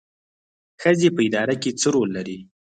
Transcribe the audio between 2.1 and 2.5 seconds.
لري؟